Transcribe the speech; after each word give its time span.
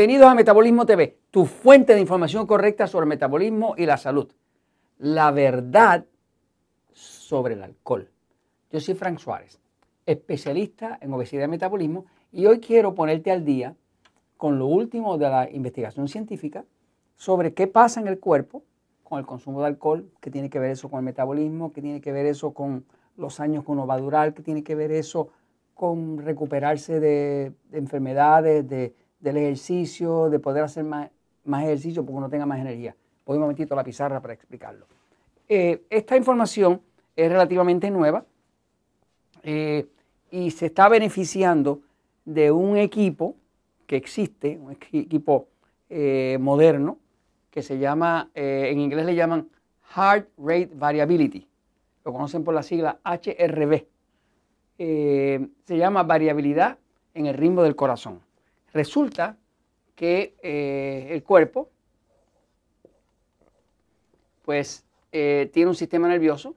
Bienvenidos 0.00 0.28
a 0.28 0.34
Metabolismo 0.34 0.86
TV, 0.86 1.18
tu 1.30 1.44
fuente 1.44 1.92
de 1.92 2.00
información 2.00 2.46
correcta 2.46 2.86
sobre 2.86 3.04
el 3.04 3.10
metabolismo 3.10 3.74
y 3.76 3.84
la 3.84 3.98
salud. 3.98 4.32
La 4.96 5.30
verdad 5.30 6.06
sobre 6.90 7.52
el 7.52 7.62
alcohol. 7.62 8.08
Yo 8.72 8.80
soy 8.80 8.94
Frank 8.94 9.18
Suárez, 9.18 9.60
especialista 10.06 10.96
en 11.02 11.12
obesidad 11.12 11.44
y 11.44 11.48
metabolismo, 11.48 12.06
y 12.32 12.46
hoy 12.46 12.60
quiero 12.60 12.94
ponerte 12.94 13.30
al 13.30 13.44
día 13.44 13.76
con 14.38 14.58
lo 14.58 14.68
último 14.68 15.18
de 15.18 15.28
la 15.28 15.50
investigación 15.50 16.08
científica 16.08 16.64
sobre 17.16 17.52
qué 17.52 17.66
pasa 17.66 18.00
en 18.00 18.08
el 18.08 18.18
cuerpo 18.18 18.62
con 19.04 19.18
el 19.18 19.26
consumo 19.26 19.60
de 19.60 19.66
alcohol, 19.66 20.10
qué 20.22 20.30
tiene 20.30 20.48
que 20.48 20.58
ver 20.58 20.70
eso 20.70 20.88
con 20.88 21.00
el 21.00 21.04
metabolismo, 21.04 21.74
qué 21.74 21.82
tiene 21.82 22.00
que 22.00 22.12
ver 22.12 22.24
eso 22.24 22.54
con 22.54 22.86
los 23.18 23.38
años 23.38 23.66
que 23.66 23.72
uno 23.72 23.86
va 23.86 23.96
a 23.96 24.00
durar, 24.00 24.32
qué 24.32 24.42
tiene 24.42 24.64
que 24.64 24.74
ver 24.74 24.92
eso 24.92 25.28
con 25.74 26.16
recuperarse 26.24 27.00
de, 27.00 27.52
de 27.68 27.78
enfermedades, 27.78 28.66
de 28.66 28.94
del 29.20 29.36
ejercicio, 29.36 30.30
de 30.30 30.38
poder 30.38 30.64
hacer 30.64 30.84
más, 30.84 31.10
ejercicio 31.46 32.04
porque 32.04 32.16
uno 32.16 32.28
tenga 32.28 32.46
más 32.46 32.58
energía. 32.58 32.96
Voy 33.26 33.36
un 33.36 33.42
momentito 33.42 33.74
a 33.74 33.76
la 33.76 33.84
pizarra 33.84 34.20
para 34.20 34.34
explicarlo. 34.34 34.86
Eh, 35.48 35.82
esta 35.90 36.16
información 36.16 36.80
es 37.14 37.30
relativamente 37.30 37.90
nueva 37.90 38.24
eh, 39.42 39.86
y 40.30 40.50
se 40.50 40.66
está 40.66 40.88
beneficiando 40.88 41.80
de 42.24 42.50
un 42.50 42.76
equipo 42.76 43.36
que 43.86 43.96
existe, 43.96 44.58
un 44.58 44.72
equipo 44.72 45.48
eh, 45.88 46.38
moderno, 46.40 46.98
que 47.50 47.62
se 47.62 47.78
llama, 47.78 48.30
en 48.34 48.78
inglés 48.78 49.04
le 49.04 49.16
llaman 49.16 49.48
Heart 49.96 50.28
Rate 50.38 50.70
Variability. 50.72 51.48
Lo 52.04 52.12
conocen 52.12 52.44
por 52.44 52.54
la 52.54 52.62
sigla 52.62 53.00
HRV. 53.02 53.86
se 54.78 55.76
llama 55.76 56.04
variabilidad 56.04 56.78
en 57.12 57.26
el 57.26 57.34
ritmo 57.34 57.64
del 57.64 57.74
corazón. 57.74 58.20
Resulta 58.72 59.36
que 59.96 60.34
eh, 60.42 61.08
el 61.10 61.22
cuerpo, 61.22 61.68
pues, 64.44 64.84
eh, 65.12 65.50
tiene 65.52 65.68
un 65.68 65.74
sistema 65.74 66.08
nervioso, 66.08 66.54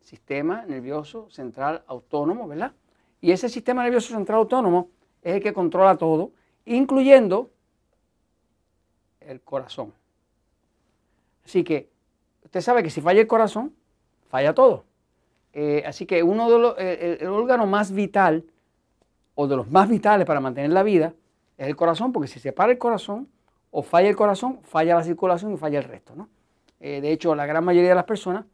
sistema 0.00 0.64
nervioso 0.66 1.28
central 1.30 1.82
autónomo, 1.86 2.46
¿verdad? 2.46 2.72
Y 3.20 3.32
ese 3.32 3.48
sistema 3.48 3.82
nervioso 3.82 4.14
central 4.14 4.38
autónomo 4.38 4.90
es 5.22 5.36
el 5.36 5.42
que 5.42 5.54
controla 5.54 5.96
todo, 5.96 6.32
incluyendo 6.66 7.50
el 9.20 9.40
corazón. 9.40 9.92
Así 11.44 11.64
que 11.64 11.88
usted 12.44 12.60
sabe 12.60 12.82
que 12.82 12.90
si 12.90 13.00
falla 13.00 13.22
el 13.22 13.26
corazón, 13.26 13.74
falla 14.28 14.54
todo. 14.54 14.84
Eh, 15.54 15.82
así 15.86 16.04
que 16.04 16.22
uno 16.22 16.50
de 16.50 16.58
los, 16.58 16.74
el 16.78 17.26
órgano 17.28 17.66
más 17.66 17.92
vital 17.92 18.44
o 19.34 19.46
de 19.46 19.56
los 19.56 19.70
más 19.70 19.88
vitales 19.88 20.26
para 20.26 20.40
mantener 20.40 20.70
la 20.70 20.82
vida 20.82 21.14
es 21.56 21.66
el 21.66 21.76
corazón, 21.76 22.12
porque 22.12 22.28
si 22.28 22.40
se 22.40 22.52
para 22.52 22.72
el 22.72 22.78
corazón 22.78 23.28
o 23.70 23.82
falla 23.82 24.08
el 24.08 24.16
corazón, 24.16 24.60
falla 24.62 24.94
la 24.94 25.02
circulación 25.02 25.52
y 25.52 25.56
falla 25.56 25.78
el 25.78 25.84
resto. 25.84 26.14
¿no? 26.14 26.28
Eh, 26.80 27.00
de 27.00 27.12
hecho, 27.12 27.34
la 27.34 27.46
gran 27.46 27.64
mayoría 27.64 27.90
de 27.90 27.94
las 27.94 28.04
personas 28.04 28.44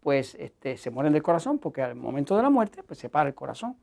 pues 0.00 0.34
este, 0.34 0.76
se 0.76 0.90
mueren 0.90 1.12
del 1.12 1.22
corazón 1.22 1.58
porque 1.58 1.80
al 1.80 1.94
momento 1.94 2.36
de 2.36 2.42
la 2.42 2.50
muerte 2.50 2.82
pues 2.82 2.98
se 2.98 3.08
para 3.08 3.28
el 3.28 3.34
corazón. 3.34 3.76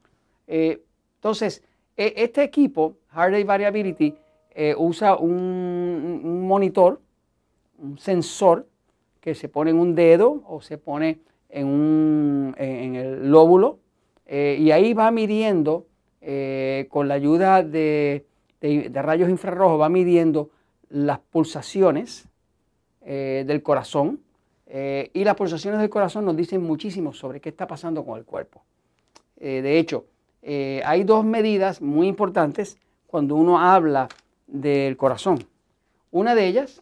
Eh, 0.48 0.84
entonces, 1.16 1.64
e, 1.98 2.14
este 2.18 2.44
equipo, 2.44 2.98
Heart 3.14 3.32
Rate 3.32 3.44
Variability, 3.44 4.16
eh, 4.54 4.76
usa 4.78 5.16
un, 5.16 6.46
monitor, 6.46 7.02
un 7.78 7.98
sensor 7.98 8.68
que 9.20 9.34
se 9.34 9.50
pone 9.50 9.72
en 9.72 9.80
un 9.80 9.96
dedo 9.96 10.44
o 10.46 10.62
se 10.62 10.78
pone 10.78 11.22
en, 11.50 11.68
un, 11.68 12.54
en 12.58 12.96
el 12.96 13.30
lóbulo 13.30 13.80
y 14.28 14.72
ahí 14.72 14.94
va 14.94 15.12
midiendo 15.12 15.86
con 16.90 17.08
la 17.08 17.14
ayuda 17.14 17.64
de 17.64 18.26
de, 18.62 19.02
rayos 19.02 19.30
infrarrojos 19.30 19.82
va 19.82 19.90
midiendo 19.90 20.52
las 20.90 21.20
pulsaciones 21.20 22.28
eh, 23.02 23.44
del 23.48 23.64
corazón 23.64 24.22
eh, 24.68 25.10
y 25.14 25.24
las 25.24 25.36
pulsaciones 25.36 25.80
del 25.80 25.90
corazón 25.90 26.26
nos 26.26 26.38
dicen 26.38 26.62
muchísimo 26.62 27.14
sobre 27.14 27.42
qué 27.42 27.50
está 27.50 27.68
pasando 27.68 28.06
con 28.06 28.18
el 28.18 28.26
cuerpo. 28.26 28.62
Eh, 29.38 29.62
de 29.62 29.80
hecho, 29.80 30.06
hay 30.44 31.04
dos 31.04 31.24
medidas 31.24 31.82
muy 31.82 32.08
importantes 32.08 32.78
cuando 33.06 33.36
uno 33.36 33.60
habla 33.60 34.10
del 34.48 34.98
corazón. 34.98 35.46
Una 36.10 36.34
de 36.34 36.48
ellas 36.48 36.82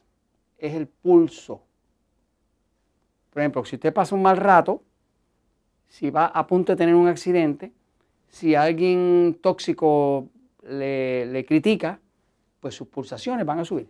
es 0.58 0.76
el 0.76 0.88
pulso. 0.88 1.62
Por 3.32 3.42
ejemplo, 3.42 3.66
si 3.66 3.76
usted 3.76 3.94
pasa 3.94 4.16
un 4.16 4.22
mal 4.22 4.38
rato, 4.38 4.82
si 5.90 6.10
va 6.10 6.28
a 6.28 6.48
punto 6.48 6.72
de 6.72 6.78
tener 6.78 6.96
un 6.96 7.10
accidente, 7.10 7.74
si 8.30 8.56
alguien 8.56 9.38
tóxico 9.42 10.30
le, 10.70 11.46
critica, 11.48 12.00
pues 12.60 12.76
sus 12.76 12.88
pulsaciones 12.88 13.46
van 13.46 13.60
a 13.60 13.66
subir, 13.66 13.90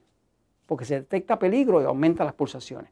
porque 0.66 0.86
se 0.86 0.96
detecta 0.96 1.38
peligro 1.38 1.82
y 1.82 1.86
aumenta 1.86 2.24
las 2.24 2.34
pulsaciones. 2.34 2.92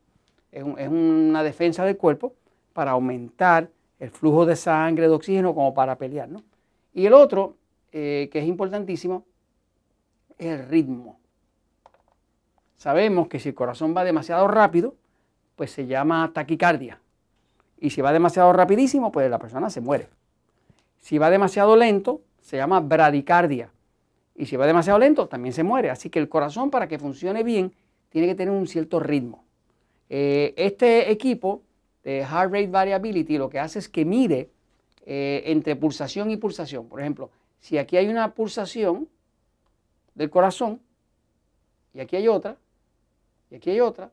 Es, 0.52 0.64
una 0.64 1.44
defensa 1.44 1.86
del 1.86 1.98
cuerpo 1.98 2.34
para 2.74 2.92
aumentar 2.92 3.70
el 4.00 4.10
flujo 4.12 4.46
de 4.46 4.56
sangre, 4.56 5.08
de 5.08 5.14
oxígeno, 5.14 5.54
como 5.54 5.74
para 5.74 5.98
pelear. 5.98 6.30
¿no? 6.30 6.44
Y 6.94 7.06
el 7.06 7.14
otro, 7.14 7.56
eh, 7.92 8.30
que 8.32 8.40
es 8.40 8.46
importantísimo, 8.46 9.26
es 10.38 10.60
el 10.60 10.68
ritmo. 10.68 11.20
Sabemos 12.78 13.28
que 13.28 13.40
si 13.40 13.50
el 13.50 13.56
corazón 13.56 13.96
va 13.96 14.04
demasiado 14.04 14.48
rápido, 14.48 14.96
pues 15.56 15.72
se 15.72 15.88
llama 15.88 16.32
taquicardia. 16.34 17.02
Y 17.80 17.90
si 17.90 18.02
va 18.02 18.14
demasiado 18.14 18.54
rapidísimo, 18.54 19.12
pues 19.12 19.30
la 19.30 19.40
persona 19.40 19.70
se 19.70 19.82
muere. 19.82 20.10
Si 20.98 21.18
va 21.18 21.30
demasiado 21.30 21.76
lento, 21.76 22.22
se 22.42 22.58
llama 22.58 22.80
bradicardia. 22.80 23.72
Y 24.38 24.46
si 24.46 24.56
va 24.56 24.68
demasiado 24.68 25.00
lento, 25.00 25.28
también 25.28 25.52
se 25.52 25.64
muere. 25.64 25.90
Así 25.90 26.10
que 26.10 26.20
el 26.20 26.30
corazón, 26.30 26.70
para 26.70 26.88
que 26.88 27.00
funcione 27.00 27.44
bien, 27.44 27.74
tiene 28.10 28.28
que 28.28 28.36
tener 28.36 28.54
un 28.54 28.68
cierto 28.68 29.00
ritmo. 29.00 29.44
Eh, 30.10 30.54
este 30.56 31.12
equipo 31.12 31.64
de 32.04 32.24
Heart 32.24 32.54
Rate 32.54 32.68
Variability 32.68 33.38
lo 33.38 33.50
que 33.50 33.60
hace 33.60 33.80
es 33.80 33.90
que 33.90 34.06
mide 34.06 34.50
eh, 35.06 35.44
entre 35.48 35.76
pulsación 35.76 36.30
y 36.30 36.38
pulsación. 36.38 36.88
Por 36.88 37.02
ejemplo, 37.02 37.32
si 37.60 37.78
aquí 37.78 37.98
hay 37.98 38.08
una 38.08 38.34
pulsación 38.34 39.10
del 40.14 40.30
corazón, 40.30 40.80
y 41.94 42.00
aquí 42.00 42.16
hay 42.16 42.28
otra, 42.28 42.58
y 43.50 43.56
aquí 43.56 43.72
hay 43.72 43.82
otra, 43.82 44.12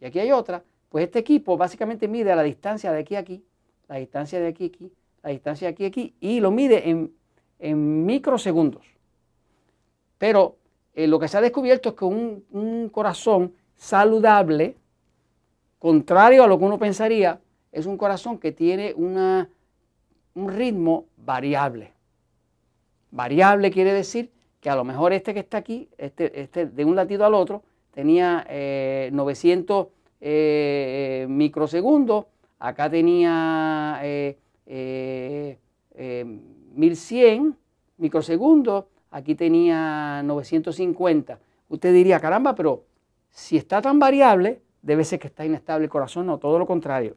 y 0.00 0.04
aquí 0.04 0.18
hay 0.18 0.32
otra, 0.32 0.62
pues 0.90 1.04
este 1.04 1.18
equipo 1.18 1.56
básicamente 1.56 2.08
mide 2.08 2.36
la 2.36 2.42
distancia 2.42 2.92
de 2.92 3.00
aquí 3.00 3.16
a 3.16 3.20
aquí, 3.20 3.42
la 3.88 3.96
distancia 3.96 4.38
de 4.38 4.48
aquí 4.48 4.64
a 4.64 4.66
aquí, 4.66 4.92
la 5.22 5.30
distancia 5.30 5.66
de 5.66 5.72
aquí 5.72 5.84
a 5.84 5.88
aquí, 5.88 6.14
y 6.20 6.40
lo 6.40 6.50
mide 6.50 6.88
en 6.88 7.12
en 7.58 8.06
microsegundos. 8.06 8.84
Pero 10.18 10.56
eh, 10.94 11.06
lo 11.06 11.18
que 11.18 11.28
se 11.28 11.36
ha 11.36 11.40
descubierto 11.40 11.90
es 11.90 11.94
que 11.94 12.04
un, 12.04 12.90
corazón 12.90 13.52
saludable, 13.76 14.76
contrario 15.78 16.42
a 16.42 16.46
lo 16.46 16.58
que 16.58 16.64
uno 16.64 16.78
pensaría, 16.78 17.40
es 17.70 17.84
un 17.84 17.98
corazón 17.98 18.38
que 18.38 18.52
tiene 18.52 18.94
una, 18.96 19.50
un 20.34 20.48
ritmo 20.52 21.04
variable. 21.18 21.92
Variable 23.10 23.70
quiere 23.70 23.92
decir 23.92 24.30
que 24.60 24.70
a 24.70 24.76
lo 24.76 24.84
mejor 24.84 25.12
este 25.12 25.34
que 25.34 25.40
está 25.40 25.58
aquí, 25.58 25.88
este, 25.98 26.40
este 26.40 26.66
de 26.66 26.84
un 26.84 26.96
latido 26.96 27.26
al 27.26 27.34
otro, 27.34 27.62
tenía 27.92 28.46
900 29.12 29.86
eh, 29.86 29.90
eh, 30.20 31.26
microsegundos, 31.28 32.24
acá 32.58 32.88
tenía 32.88 34.00
1100 36.74 37.56
microsegundos, 37.98 38.84
aquí 39.10 39.34
tenía 39.34 40.22
950. 40.24 41.38
Usted 41.68 41.92
diría, 41.92 42.20
caramba, 42.20 42.54
pero 42.54 42.84
si 43.30 43.56
está 43.56 43.82
tan 43.82 43.98
variable, 43.98 44.60
debe 44.82 45.04
ser 45.04 45.18
que 45.18 45.26
está 45.26 45.44
inestable 45.44 45.84
el 45.84 45.90
corazón, 45.90 46.26
no, 46.26 46.38
todo 46.38 46.58
lo 46.58 46.66
contrario. 46.66 47.16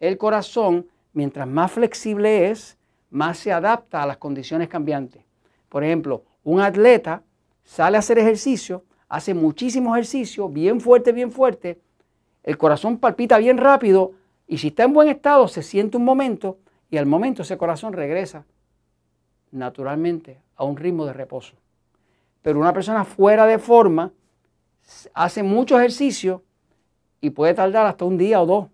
El 0.00 0.18
corazón, 0.18 0.86
mientras 1.12 1.48
más 1.48 1.72
flexible 1.72 2.50
es, 2.50 2.78
más 3.10 3.38
se 3.38 3.52
adapta 3.52 4.02
a 4.02 4.06
las 4.06 4.18
condiciones 4.18 4.68
cambiantes. 4.68 5.24
Por 5.68 5.84
ejemplo, 5.84 6.24
un 6.44 6.60
atleta 6.60 7.22
sale 7.64 7.96
a 7.96 8.00
hacer 8.00 8.18
ejercicio, 8.18 8.84
hace 9.08 9.34
muchísimo 9.34 9.94
ejercicio, 9.96 10.48
bien 10.48 10.80
fuerte, 10.80 11.12
bien 11.12 11.32
fuerte, 11.32 11.80
el 12.46 12.56
corazón 12.56 12.98
palpita 12.98 13.38
bien 13.38 13.58
rápido 13.58 14.12
y 14.46 14.58
si 14.58 14.68
está 14.68 14.84
en 14.84 14.92
buen 14.92 15.08
estado 15.08 15.48
se 15.48 15.62
siente 15.62 15.96
un 15.96 16.04
momento 16.04 16.58
y 16.88 16.96
al 16.96 17.04
momento 17.04 17.42
ese 17.42 17.58
corazón 17.58 17.92
regresa 17.92 18.46
naturalmente 19.50 20.40
a 20.56 20.64
un 20.64 20.76
ritmo 20.76 21.06
de 21.06 21.12
reposo. 21.12 21.54
Pero 22.42 22.60
una 22.60 22.72
persona 22.72 23.04
fuera 23.04 23.46
de 23.46 23.58
forma 23.58 24.12
hace 25.14 25.42
mucho 25.42 25.78
ejercicio 25.78 26.42
y 27.20 27.30
puede 27.30 27.54
tardar 27.54 27.86
hasta 27.86 28.04
un 28.04 28.18
día 28.18 28.40
o 28.40 28.46
dos 28.46 28.66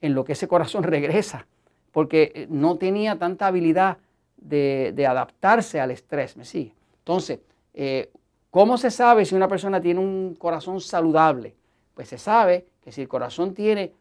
en 0.00 0.14
lo 0.14 0.24
que 0.24 0.32
ese 0.32 0.48
corazón 0.48 0.82
regresa, 0.82 1.46
porque 1.92 2.32
eh, 2.34 2.46
no 2.50 2.76
tenía 2.76 3.18
tanta 3.18 3.46
habilidad 3.46 3.98
de, 4.36 5.06
adaptarse 5.08 5.80
al 5.80 5.90
estrés, 5.92 6.36
¿me 6.36 6.44
sigue? 6.44 6.74
Entonces, 6.98 7.40
eh, 7.74 8.10
¿cómo 8.50 8.76
se 8.76 8.90
sabe 8.90 9.24
si 9.24 9.34
una 9.34 9.48
persona 9.48 9.80
tiene 9.80 10.00
un 10.00 10.34
corazón 10.36 10.80
saludable? 10.80 11.54
Pues 11.94 12.08
se 12.08 12.18
sabe 12.18 12.66
que 12.80 12.90
si 12.90 13.02
el 13.02 13.08
corazón 13.08 13.54
tiene 13.54 13.92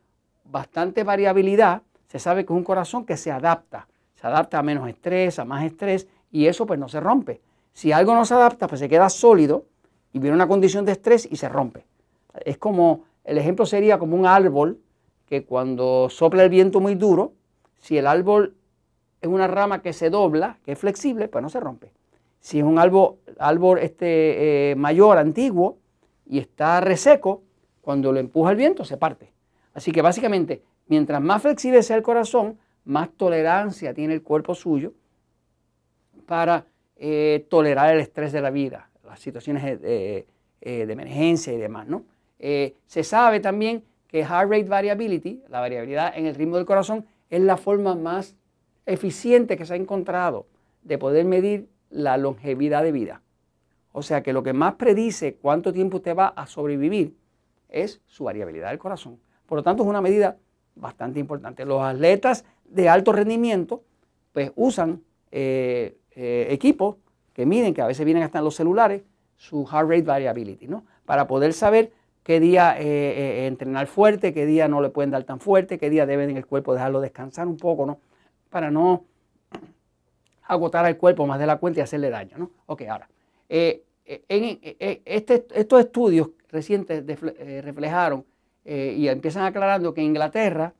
bastante 0.45 1.03
variabilidad, 1.03 1.83
se 2.07 2.17
sabe 2.17 2.45
que 2.45 2.53
es 2.53 2.57
un 2.57 2.63
corazón 2.63 3.05
que 3.05 3.17
se 3.17 3.31
adapta 3.31 3.87
se 4.21 4.27
adapta 4.27 4.59
a 4.59 4.63
menos 4.63 4.87
estrés, 4.87 5.39
a 5.39 5.45
más 5.45 5.65
estrés, 5.65 6.07
y 6.31 6.45
eso 6.45 6.67
pues 6.67 6.79
no 6.79 6.87
se 6.87 6.99
rompe. 6.99 7.41
Si 7.73 7.91
algo 7.91 8.13
no 8.13 8.23
se 8.23 8.35
adapta, 8.35 8.67
pues 8.67 8.79
se 8.79 8.87
queda 8.87 9.09
sólido 9.09 9.65
y 10.13 10.19
viene 10.19 10.35
una 10.35 10.47
condición 10.47 10.85
de 10.85 10.91
estrés 10.91 11.27
y 11.29 11.37
se 11.37 11.49
rompe. 11.49 11.85
Es 12.45 12.57
como, 12.57 13.05
el 13.23 13.37
ejemplo 13.39 13.65
sería 13.65 13.97
como 13.97 14.15
un 14.15 14.27
árbol 14.27 14.79
que 15.25 15.43
cuando 15.43 16.07
sopla 16.09 16.43
el 16.43 16.49
viento 16.49 16.79
muy 16.79 16.95
duro, 16.95 17.33
si 17.79 17.97
el 17.97 18.05
árbol 18.05 18.55
es 19.21 19.29
una 19.29 19.47
rama 19.47 19.81
que 19.81 19.93
se 19.93 20.09
dobla, 20.09 20.57
que 20.65 20.73
es 20.73 20.77
flexible, 20.77 21.27
pues 21.27 21.41
no 21.41 21.49
se 21.49 21.59
rompe. 21.59 21.91
Si 22.39 22.59
es 22.59 22.63
un 22.63 22.77
árbol, 22.77 23.15
árbol 23.39 23.79
este, 23.79 24.71
eh, 24.71 24.75
mayor, 24.75 25.17
antiguo, 25.17 25.77
y 26.27 26.37
está 26.39 26.79
reseco, 26.79 27.41
cuando 27.81 28.11
lo 28.11 28.19
empuja 28.19 28.51
el 28.51 28.57
viento 28.57 28.85
se 28.85 28.97
parte. 28.97 29.31
Así 29.73 29.91
que 29.91 30.03
básicamente, 30.03 30.63
mientras 30.87 31.21
más 31.21 31.41
flexible 31.41 31.81
sea 31.81 31.95
el 31.95 32.03
corazón, 32.03 32.57
más 32.85 33.09
tolerancia 33.11 33.93
tiene 33.93 34.13
el 34.13 34.21
cuerpo 34.21 34.55
suyo 34.55 34.93
para 36.25 36.65
eh, 36.97 37.45
tolerar 37.49 37.93
el 37.93 38.01
estrés 38.01 38.31
de 38.31 38.41
la 38.41 38.49
vida, 38.49 38.89
las 39.05 39.19
situaciones 39.19 39.81
de, 39.81 40.27
eh, 40.61 40.85
de 40.85 40.93
emergencia 40.93 41.53
y 41.53 41.57
demás. 41.57 41.87
¿no? 41.87 42.05
se 42.39 43.03
sabe 43.03 43.39
también 43.39 43.83
que 44.07 44.25
heart 44.25 44.49
rate 44.49 44.63
variability, 44.63 45.43
la 45.47 45.59
variabilidad 45.59 46.17
en 46.17 46.25
el 46.25 46.33
ritmo 46.33 46.57
del 46.57 46.65
corazón, 46.65 47.05
es 47.29 47.39
la 47.39 47.55
forma 47.55 47.95
más 47.95 48.35
eficiente 48.85 49.57
que 49.57 49.65
se 49.65 49.73
ha 49.73 49.77
encontrado 49.77 50.47
de 50.81 50.97
poder 50.97 51.25
medir 51.25 51.69
la 51.89 52.17
longevidad 52.17 52.83
de 52.83 52.91
vida. 52.91 53.21
O 53.91 54.01
sea 54.01 54.23
que 54.23 54.33
lo 54.33 54.43
que 54.43 54.53
más 54.53 54.75
predice 54.75 55.35
cuánto 55.35 55.73
tiempo 55.73 55.97
usted 55.97 56.15
va 56.15 56.27
a 56.27 56.47
sobrevivir 56.47 57.15
es 57.69 58.01
su 58.05 58.23
variabilidad 58.23 58.69
del 58.69 58.79
corazón. 58.79 59.19
Por 59.45 59.57
lo 59.57 59.63
tanto, 59.63 59.83
es 59.83 59.89
una 59.89 60.01
medida 60.01 60.37
bastante 60.75 61.19
importante. 61.19 61.65
Los 61.65 61.81
atletas 61.81 62.45
de 62.71 62.89
alto 62.89 63.11
rendimiento 63.11 63.83
pues 64.33 64.51
usan 64.55 65.01
eh, 65.31 65.97
eh, 66.15 66.47
equipos 66.49 66.97
que 67.33 67.45
miden, 67.45 67.73
que 67.73 67.81
a 67.81 67.87
veces 67.87 68.05
vienen 68.05 68.23
hasta 68.23 68.39
en 68.39 68.45
los 68.45 68.55
celulares, 68.55 69.03
su 69.37 69.65
heart 69.65 69.89
rate 69.89 70.03
variability, 70.03 70.67
¿no? 70.67 70.85
Para 71.05 71.27
poder 71.27 71.53
saber 71.53 71.91
qué 72.23 72.39
día 72.39 72.75
eh, 72.79 73.47
entrenar 73.47 73.87
fuerte, 73.87 74.33
qué 74.33 74.45
día 74.45 74.67
no 74.67 74.81
le 74.81 74.89
pueden 74.89 75.11
dar 75.11 75.23
tan 75.23 75.39
fuerte, 75.39 75.77
qué 75.77 75.89
día 75.89 76.05
deben 76.05 76.29
en 76.29 76.37
el 76.37 76.45
cuerpo 76.45 76.73
dejarlo 76.73 77.01
descansar 77.01 77.47
un 77.47 77.57
poco, 77.57 77.85
¿no? 77.85 77.99
Para 78.49 78.71
no 78.71 79.05
agotar 80.43 80.85
al 80.85 80.97
cuerpo 80.97 81.25
más 81.25 81.39
de 81.39 81.47
la 81.47 81.57
cuenta 81.57 81.79
y 81.79 81.83
hacerle 81.83 82.09
daño. 82.09 82.37
¿no? 82.37 82.51
Ok, 82.65 82.81
ahora, 82.81 83.07
en, 83.47 84.59
este, 85.05 85.47
estos 85.53 85.79
estudios 85.79 86.31
recientes 86.49 87.05
reflejaron 87.63 88.25
y 88.65 89.07
empiezan 89.07 89.45
aclarando 89.45 89.93
que 89.93 90.01
en 90.01 90.07
Inglaterra 90.07 90.73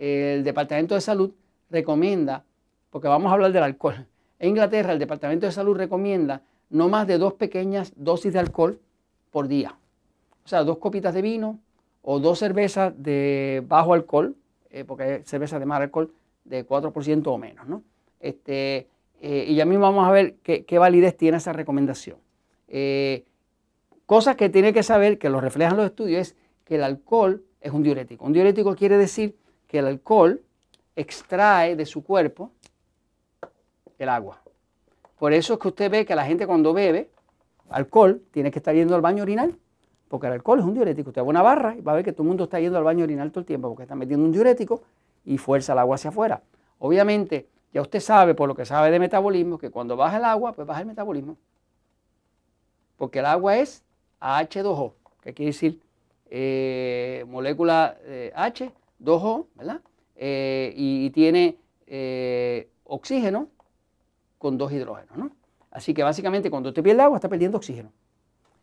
el 0.00 0.42
Departamento 0.42 0.94
de 0.94 1.02
Salud 1.02 1.32
recomienda, 1.70 2.44
porque 2.90 3.06
vamos 3.06 3.30
a 3.30 3.34
hablar 3.34 3.52
del 3.52 3.62
alcohol, 3.62 4.06
en 4.38 4.48
Inglaterra 4.48 4.92
el 4.92 4.98
Departamento 4.98 5.46
de 5.46 5.52
Salud 5.52 5.76
recomienda 5.76 6.42
no 6.70 6.88
más 6.88 7.06
de 7.06 7.18
dos 7.18 7.34
pequeñas 7.34 7.92
dosis 7.94 8.32
de 8.32 8.38
alcohol 8.38 8.80
por 9.30 9.46
día. 9.48 9.76
O 10.44 10.48
sea, 10.48 10.64
dos 10.64 10.78
copitas 10.78 11.12
de 11.12 11.20
vino 11.20 11.58
o 12.02 12.18
dos 12.18 12.38
cervezas 12.38 12.94
de 12.96 13.62
bajo 13.68 13.92
alcohol, 13.92 14.34
porque 14.86 15.02
hay 15.04 15.22
cervezas 15.24 15.60
de 15.60 15.66
mal 15.66 15.82
alcohol 15.82 16.10
de 16.44 16.66
4% 16.66 17.26
o 17.26 17.38
menos. 17.38 17.68
¿no? 17.68 17.82
Este, 18.18 18.88
eh, 19.20 19.44
y 19.48 19.54
ya 19.54 19.66
mismo 19.66 19.82
vamos 19.82 20.08
a 20.08 20.10
ver 20.10 20.36
qué, 20.42 20.78
validez 20.78 21.16
tiene 21.16 21.36
esa 21.36 21.52
recomendación. 21.52 22.16
Eh, 22.68 23.24
cosas 24.06 24.36
que 24.36 24.48
tiene 24.48 24.72
que 24.72 24.82
saber, 24.82 25.18
que 25.18 25.28
lo 25.28 25.40
reflejan 25.40 25.76
los 25.76 25.86
estudios, 25.86 26.28
es 26.28 26.36
que 26.64 26.76
el 26.76 26.84
alcohol 26.84 27.42
es 27.60 27.72
un 27.72 27.82
diurético. 27.82 28.24
Un 28.24 28.32
diurético 28.32 28.74
quiere 28.74 28.96
decir 28.96 29.36
que 29.70 29.78
el 29.78 29.86
alcohol 29.86 30.42
extrae 30.96 31.76
de 31.76 31.86
su 31.86 32.02
cuerpo 32.02 32.50
el 34.00 34.08
agua. 34.08 34.42
Por 35.16 35.32
eso 35.32 35.54
es 35.54 35.60
que 35.60 35.68
usted 35.68 35.88
ve 35.88 36.04
que 36.04 36.16
la 36.16 36.24
gente 36.24 36.44
cuando 36.44 36.72
bebe 36.72 37.08
alcohol 37.68 38.20
tiene 38.32 38.50
que 38.50 38.58
estar 38.58 38.74
yendo 38.74 38.96
al 38.96 39.00
baño 39.00 39.22
orinal, 39.22 39.56
porque 40.08 40.26
el 40.26 40.32
alcohol 40.32 40.58
es 40.58 40.64
un 40.64 40.74
diurético. 40.74 41.10
Usted 41.10 41.22
va 41.22 41.26
a 41.26 41.28
una 41.28 41.42
barra 41.42 41.76
y 41.76 41.82
va 41.82 41.92
a 41.92 41.94
ver 41.94 42.04
que 42.04 42.10
todo 42.10 42.24
el 42.24 42.28
mundo 42.28 42.44
está 42.44 42.58
yendo 42.58 42.78
al 42.78 42.84
baño 42.84 43.04
orinal 43.04 43.30
todo 43.30 43.40
el 43.40 43.46
tiempo, 43.46 43.68
porque 43.68 43.84
está 43.84 43.94
metiendo 43.94 44.26
un 44.26 44.32
diurético 44.32 44.82
y 45.24 45.38
fuerza 45.38 45.72
el 45.74 45.78
agua 45.78 45.94
hacia 45.94 46.10
afuera. 46.10 46.42
Obviamente, 46.80 47.46
ya 47.72 47.80
usted 47.80 48.00
sabe, 48.00 48.34
por 48.34 48.48
lo 48.48 48.56
que 48.56 48.64
sabe 48.64 48.90
de 48.90 48.98
metabolismo, 48.98 49.56
que 49.56 49.70
cuando 49.70 49.96
baja 49.96 50.16
el 50.16 50.24
agua, 50.24 50.52
pues 50.52 50.66
baja 50.66 50.80
el 50.80 50.86
metabolismo. 50.86 51.36
Porque 52.96 53.20
el 53.20 53.26
agua 53.26 53.56
es 53.58 53.84
H2O, 54.20 54.94
que 55.22 55.32
quiere 55.32 55.52
decir 55.52 55.80
eh, 56.28 57.24
molécula 57.28 57.96
eh, 58.02 58.32
H, 58.34 58.72
2O, 59.02 59.46
¿verdad? 59.54 59.80
Eh, 60.16 60.72
y, 60.76 61.10
tiene 61.10 61.56
oxígeno 62.84 63.48
con 64.38 64.56
dos 64.56 64.70
hidrógenos, 64.72 65.16
¿no? 65.16 65.30
Así 65.70 65.92
que 65.92 66.02
básicamente 66.02 66.50
cuando 66.50 66.68
usted 66.68 66.82
pierde 66.82 67.02
agua 67.02 67.16
está 67.16 67.28
perdiendo 67.28 67.58
oxígeno. 67.58 67.92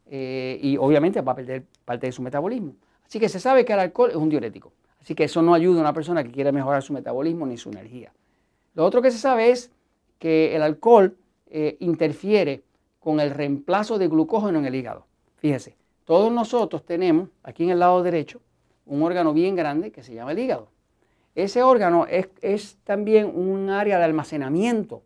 y 0.10 0.78
obviamente 0.80 1.22
va 1.22 1.34
a 1.34 1.36
perder 1.36 1.66
parte 1.84 2.08
de 2.08 2.12
su 2.14 2.22
metabolismo. 2.22 2.76
Así 3.06 3.20
que 3.20 3.28
se 3.30 3.40
sabe 3.40 3.66
que 3.66 3.74
el 3.74 3.80
alcohol 3.80 4.10
es 4.10 4.16
un 4.16 4.30
diurético. 4.30 4.72
Así 5.02 5.16
que 5.16 5.24
eso 5.26 5.42
no 5.42 5.54
ayuda 5.54 5.80
a 5.80 5.82
una 5.82 5.94
persona 5.94 6.24
que 6.24 6.32
quiere 6.32 6.52
mejorar 6.52 6.84
su 6.84 6.94
metabolismo 6.94 7.46
ni 7.46 7.58
su 7.58 7.70
energía. 7.70 8.12
Lo 8.74 8.86
otro 8.86 9.02
que 9.02 9.12
se 9.12 9.18
sabe 9.18 9.52
es 9.52 9.72
que 10.20 10.56
el 10.56 10.62
alcohol 10.62 11.18
eh, 11.48 11.78
interfiere 11.80 12.64
con 13.00 13.20
el 13.22 13.32
reemplazo 13.32 13.98
de 13.98 14.08
glucógeno 14.10 14.60
en 14.60 14.66
el 14.66 14.76
hígado. 14.76 15.06
Fíjese, 15.38 15.78
todos 16.04 16.32
nosotros 16.32 16.84
tenemos 16.84 17.30
aquí 17.44 17.64
en 17.64 17.70
el 17.70 17.80
lado 17.80 18.04
derecho 18.04 18.42
un 18.88 19.04
órgano 19.04 19.34
bien 19.34 19.56
grande 19.56 19.92
que 19.92 20.04
se 20.04 20.14
llama 20.14 20.32
el 20.32 20.40
hígado. 20.40 20.70
Ese 21.36 21.62
órgano 21.62 22.08
es, 22.08 22.78
también 22.84 23.32
un 23.34 23.70
área 23.70 24.00
de 24.00 24.06
almacenamiento 24.06 25.04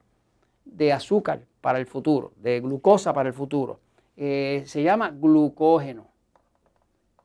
de 0.64 0.94
azúcar 0.94 1.42
para 1.60 1.78
el 1.78 1.86
futuro, 1.86 2.32
de 2.38 2.62
glucosa 2.62 3.14
para 3.14 3.28
el 3.28 3.34
futuro. 3.34 3.80
Eh, 4.16 4.64
se 4.66 4.82
llama 4.82 5.12
glucógeno. 5.12 6.08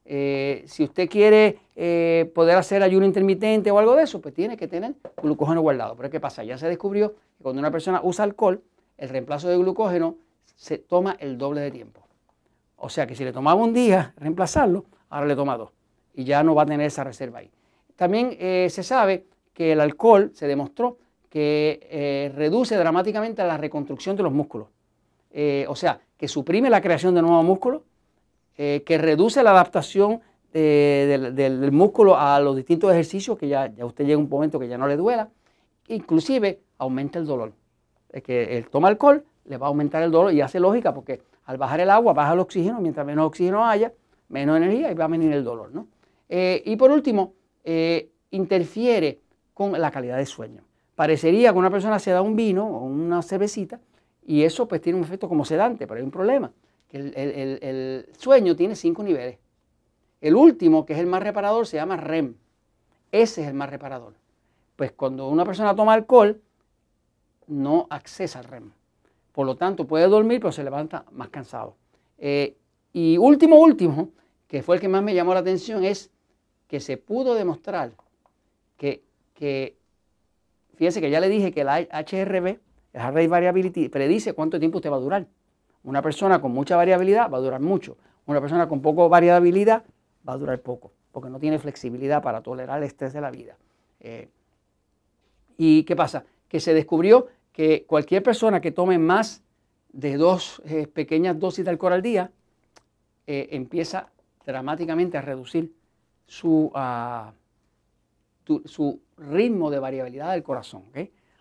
Eh, 0.04 0.64
si 0.66 0.84
usted 0.84 1.08
quiere 1.08 1.58
eh, 1.74 2.30
poder 2.34 2.56
hacer 2.56 2.82
ayuno 2.82 3.06
intermitente 3.06 3.70
o 3.70 3.78
algo 3.78 3.96
de 3.96 4.04
eso, 4.04 4.20
pues 4.20 4.34
tiene 4.34 4.56
que 4.56 4.68
tener 4.68 4.94
glucógeno 5.22 5.60
guardado. 5.60 5.96
Pero 5.96 6.10
¿qué 6.10 6.20
pasa? 6.20 6.42
Ya 6.42 6.58
se 6.58 6.68
descubrió 6.68 7.14
que 7.36 7.42
cuando 7.42 7.60
una 7.60 7.70
persona 7.70 8.00
usa 8.02 8.24
alcohol, 8.24 8.62
el 8.98 9.08
reemplazo 9.08 9.48
de 9.48 9.56
glucógeno 9.56 10.16
se 10.56 10.78
toma 10.78 11.16
el 11.20 11.38
doble 11.38 11.60
de 11.60 11.70
tiempo. 11.70 12.02
O 12.76 12.88
sea 12.88 13.06
que 13.06 13.14
si 13.14 13.24
le 13.24 13.32
tomaba 13.32 13.60
un 13.62 13.72
día 13.72 14.14
reemplazarlo, 14.16 14.86
ahora 15.10 15.26
le 15.26 15.36
toma 15.36 15.56
dos. 15.56 15.70
Y 16.16 16.24
ya 16.24 16.42
no 16.42 16.56
va 16.56 16.62
a 16.62 16.66
tener 16.66 16.86
esa 16.86 17.04
reserva 17.04 17.38
ahí. 17.38 17.50
También 17.94 18.36
eh, 18.40 18.66
se 18.70 18.82
sabe 18.82 19.26
que 19.54 19.72
el 19.72 19.80
alcohol 19.80 20.32
se 20.34 20.48
demostró 20.48 20.98
que 21.30 22.32
reduce 22.34 22.76
dramáticamente 22.76 23.44
la 23.44 23.56
reconstrucción 23.58 24.16
de 24.16 24.22
los 24.22 24.32
músculos. 24.32 24.68
o 25.68 25.76
sea, 25.76 26.00
que 26.16 26.28
suprime 26.28 26.70
la 26.70 26.80
creación 26.80 27.14
de 27.14 27.22
nuevos 27.22 27.44
músculos 27.44 27.82
eh, 28.58 28.82
que 28.86 28.96
reduce 28.96 29.42
la 29.42 29.50
adaptación 29.50 30.20
eh, 30.54 31.30
del, 31.34 31.72
músculo 31.72 32.16
a 32.18 32.40
los 32.40 32.56
distintos 32.56 32.90
ejercicios, 32.90 33.36
que 33.36 33.48
ya, 33.48 33.66
ya 33.66 33.84
usted 33.84 34.06
llega 34.06 34.16
a 34.16 34.22
un 34.22 34.30
momento 34.30 34.58
que 34.58 34.66
ya 34.66 34.78
no 34.78 34.88
le 34.88 34.96
duela, 34.96 35.28
inclusive 35.88 36.60
aumenta 36.78 37.18
el 37.18 37.26
dolor. 37.26 37.52
Es 38.10 38.22
que 38.22 38.56
él 38.56 38.70
toma 38.70 38.88
alcohol, 38.88 39.24
le 39.44 39.58
va 39.58 39.66
a 39.66 39.68
aumentar 39.68 40.02
el 40.02 40.10
dolor 40.10 40.32
y 40.32 40.40
hace 40.40 40.58
lógica 40.58 40.94
porque 40.94 41.20
al 41.44 41.58
bajar 41.58 41.80
el 41.80 41.90
agua 41.90 42.14
baja 42.14 42.32
el 42.32 42.38
oxígeno, 42.38 42.80
mientras 42.80 43.06
menos 43.06 43.26
oxígeno 43.26 43.66
haya, 43.66 43.92
menos 44.28 44.56
energía 44.56 44.90
y 44.90 44.94
va 44.94 45.04
a 45.04 45.08
venir 45.08 45.32
el 45.32 45.44
dolor. 45.44 45.70
¿no? 45.74 45.86
Eh, 46.28 46.62
y 46.64 46.76
por 46.76 46.90
último, 46.90 47.34
interfiere 48.30 49.20
con 49.52 49.72
la 49.72 49.90
calidad 49.90 50.18
de 50.18 50.26
sueño. 50.26 50.62
Parecería 50.94 51.52
que 51.52 51.58
una 51.58 51.70
persona 51.70 51.98
se 51.98 52.12
da 52.12 52.22
un 52.22 52.36
vino 52.36 52.64
o 52.64 52.84
una 52.84 53.22
cervecita 53.22 53.80
y 54.24 54.42
eso 54.42 54.68
pues 54.68 54.80
tiene 54.80 54.98
un 54.98 55.04
efecto 55.04 55.28
como 55.28 55.44
sedante, 55.44 55.86
pero 55.86 55.98
hay 55.98 56.04
un 56.04 56.12
problema 56.12 56.52
el, 56.92 58.08
sueño 58.18 58.56
tiene 58.56 58.76
cinco 58.76 59.02
niveles. 59.02 59.38
El 60.20 60.34
último, 60.34 60.86
que 60.86 60.94
es 60.94 60.98
el 60.98 61.06
más 61.06 61.22
reparador, 61.22 61.66
se 61.66 61.76
llama 61.76 61.96
REM. 61.96 62.34
Ese 63.12 63.42
es 63.42 63.48
el 63.48 63.54
más 63.54 63.70
reparador. 63.70 64.14
Pues 64.76 64.92
cuando 64.92 65.28
una 65.28 65.44
persona 65.44 65.74
toma 65.74 65.94
alcohol, 65.94 66.40
no 67.46 67.86
accesa 67.90 68.40
al 68.40 68.46
REM. 68.46 68.72
Por 69.32 69.46
lo 69.46 69.56
tanto, 69.56 69.86
puede 69.86 70.08
dormir, 70.08 70.40
pero 70.40 70.52
se 70.52 70.64
levanta 70.64 71.04
más 71.12 71.28
cansado. 71.28 71.76
Eh, 72.18 72.56
y 72.92 73.18
último, 73.18 73.60
último, 73.60 74.10
que 74.48 74.62
fue 74.62 74.76
el 74.76 74.80
que 74.80 74.88
más 74.88 75.02
me 75.02 75.14
llamó 75.14 75.34
la 75.34 75.40
atención, 75.40 75.84
es 75.84 76.10
que 76.68 76.80
se 76.80 76.96
pudo 76.96 77.34
demostrar 77.34 77.92
que, 78.76 79.02
que 79.34 79.76
fíjese 80.74 81.00
que 81.00 81.10
ya 81.10 81.20
le 81.20 81.28
dije 81.28 81.52
que 81.52 81.62
el 81.62 81.68
HRV, 81.68 82.46
el 82.46 83.00
Heart 83.00 83.14
Rate 83.14 83.28
Variability, 83.28 83.88
predice 83.88 84.32
cuánto 84.32 84.58
tiempo 84.58 84.78
usted 84.78 84.90
va 84.90 84.96
a 84.96 85.00
durar. 85.00 85.26
Una 85.84 86.02
persona 86.02 86.40
con 86.40 86.52
mucha 86.52 86.76
variabilidad 86.76 87.30
va 87.30 87.38
a 87.38 87.40
durar 87.40 87.60
mucho. 87.60 87.96
Una 88.26 88.40
persona 88.40 88.68
con 88.68 88.82
poco 88.82 89.08
variabilidad 89.08 89.84
va 90.28 90.32
a 90.32 90.36
durar 90.38 90.60
poco, 90.60 90.92
porque 91.12 91.30
no 91.30 91.38
tiene 91.38 91.58
flexibilidad 91.58 92.22
para 92.22 92.42
tolerar 92.42 92.78
el 92.78 92.84
estrés 92.84 93.12
de 93.12 93.20
la 93.20 93.30
vida. 93.30 93.56
Eh, 94.00 94.28
¿Y 95.56 95.84
qué 95.84 95.94
pasa? 95.94 96.24
Que 96.48 96.60
se 96.60 96.74
descubrió 96.74 97.28
que 97.52 97.84
cualquier 97.86 98.22
persona 98.22 98.60
que 98.60 98.72
tome 98.72 98.98
más 98.98 99.42
de 99.92 100.16
dos 100.16 100.60
eh, 100.66 100.86
pequeñas 100.86 101.38
dosis 101.38 101.64
de 101.64 101.70
alcohol 101.70 101.94
al 101.94 102.02
día 102.02 102.30
eh, 103.26 103.48
empieza 103.52 104.10
dramáticamente 104.44 105.16
a 105.16 105.22
reducir 105.22 105.72
su, 106.26 106.70
ah, 106.74 107.32
su, 108.64 109.00
ritmo 109.16 109.70
de 109.70 109.78
variabilidad 109.78 110.32
del 110.32 110.42
corazón. 110.42 110.84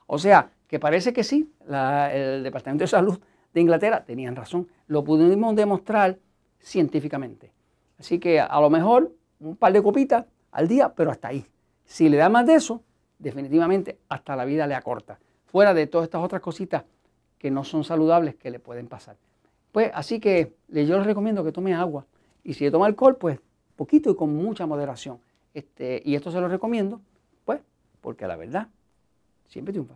O 0.07 0.17
sea, 0.17 0.51
que 0.67 0.79
parece 0.79 1.11
que 1.11 1.23
sí, 1.23 1.51
el 1.67 2.43
Departamento 2.43 2.83
de 2.83 2.87
Salud 2.87 3.19
de 3.53 3.61
Inglaterra 3.61 4.03
tenían 4.05 4.35
razón. 4.35 4.67
Lo 4.87 5.03
pudimos 5.03 5.55
demostrar 5.55 6.17
científicamente. 6.59 7.51
Así 7.99 8.19
que 8.19 8.39
a 8.39 8.59
lo 8.59 8.69
mejor 8.69 9.11
un 9.39 9.55
par 9.55 9.73
de 9.73 9.81
copitas 9.81 10.25
al 10.51 10.67
día, 10.67 10.93
pero 10.95 11.11
hasta 11.11 11.29
ahí. 11.29 11.45
Si 11.85 12.09
le 12.09 12.17
da 12.17 12.29
más 12.29 12.45
de 12.45 12.55
eso, 12.55 12.81
definitivamente 13.19 13.99
hasta 14.09 14.35
la 14.35 14.45
vida 14.45 14.67
le 14.67 14.75
acorta. 14.75 15.19
Fuera 15.45 15.73
de 15.73 15.87
todas 15.87 16.05
estas 16.05 16.23
otras 16.23 16.41
cositas 16.41 16.83
que 17.37 17.51
no 17.51 17.63
son 17.63 17.83
saludables 17.83 18.35
que 18.35 18.49
le 18.49 18.59
pueden 18.59 18.87
pasar. 18.87 19.17
Pues 19.71 19.91
así 19.93 20.19
que 20.19 20.55
yo 20.69 20.97
les 20.97 21.05
recomiendo 21.05 21.43
que 21.43 21.51
tome 21.51 21.73
agua. 21.73 22.05
Y 22.43 22.53
si 22.53 22.69
toma 22.71 22.85
alcohol, 22.85 23.17
pues 23.17 23.39
poquito 23.75 24.11
y 24.11 24.15
con 24.15 24.35
mucha 24.35 24.65
moderación. 24.65 25.19
Este, 25.53 26.01
y 26.03 26.15
esto 26.15 26.31
se 26.31 26.39
lo 26.41 26.47
recomiendo, 26.47 27.01
pues, 27.45 27.61
porque 28.01 28.27
la 28.27 28.35
verdad 28.35 28.67
siempre 29.47 29.73
triunfa. 29.73 29.95